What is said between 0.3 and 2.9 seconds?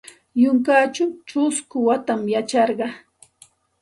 Yunkaćhaw ćhusku watam yacharqa.